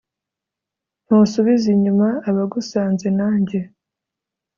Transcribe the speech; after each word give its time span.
ntusubiza 1.05 1.67
inyuma 1.75 2.07
abagusanze; 2.29 3.07
nanjye 3.19 3.59